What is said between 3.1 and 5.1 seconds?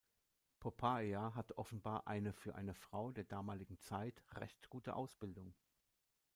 der damaligen Zeit recht gute